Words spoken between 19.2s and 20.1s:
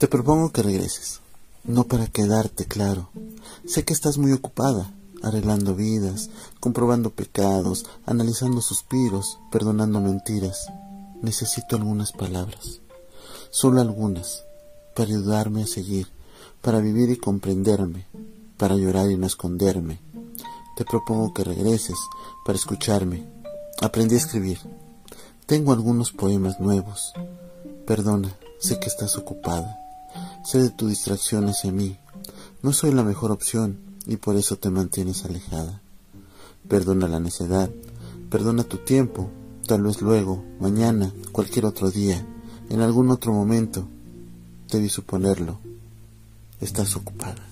esconderme.